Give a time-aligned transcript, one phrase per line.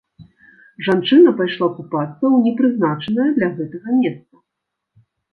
[0.85, 4.33] Жанчына пайшла купацца ў непрызначанае для гэтага месца.